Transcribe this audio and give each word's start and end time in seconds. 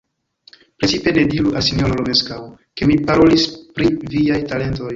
Precipe 0.83 1.13
ne 1.17 1.25
diru 1.33 1.51
al 1.59 1.65
sinjoro 1.67 1.99
Romeskaŭ, 1.99 2.39
ke 2.81 2.89
mi 2.93 2.99
parolis 3.11 3.47
pri 3.77 3.91
viaj 4.17 4.41
talentoj. 4.55 4.89